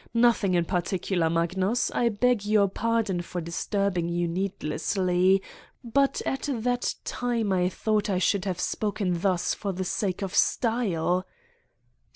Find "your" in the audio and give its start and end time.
2.43-2.67